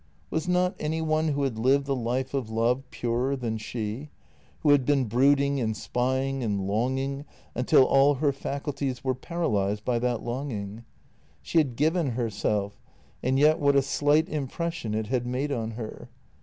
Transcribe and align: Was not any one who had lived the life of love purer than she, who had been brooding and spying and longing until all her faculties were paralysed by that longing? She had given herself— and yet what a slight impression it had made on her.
Was 0.31 0.47
not 0.47 0.75
any 0.79 0.99
one 0.99 1.27
who 1.27 1.43
had 1.43 1.59
lived 1.59 1.85
the 1.85 1.95
life 1.95 2.33
of 2.33 2.49
love 2.49 2.81
purer 2.89 3.35
than 3.35 3.59
she, 3.59 4.09
who 4.61 4.71
had 4.71 4.83
been 4.83 5.05
brooding 5.05 5.59
and 5.59 5.77
spying 5.77 6.41
and 6.41 6.65
longing 6.65 7.23
until 7.53 7.83
all 7.85 8.15
her 8.15 8.31
faculties 8.31 9.03
were 9.03 9.13
paralysed 9.13 9.85
by 9.85 9.99
that 9.99 10.23
longing? 10.23 10.85
She 11.43 11.59
had 11.59 11.75
given 11.75 12.13
herself— 12.13 12.81
and 13.23 13.37
yet 13.37 13.59
what 13.59 13.75
a 13.75 13.83
slight 13.83 14.27
impression 14.27 14.95
it 14.95 15.05
had 15.05 15.27
made 15.27 15.51
on 15.51 15.69
her. 15.77 16.09